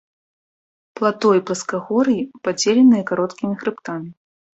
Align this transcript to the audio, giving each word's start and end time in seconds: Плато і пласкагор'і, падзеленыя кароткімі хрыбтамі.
Плато 0.99 1.29
і 1.39 1.43
пласкагор'і, 1.49 2.15
падзеленыя 2.47 3.03
кароткімі 3.13 3.55
хрыбтамі. 3.61 4.09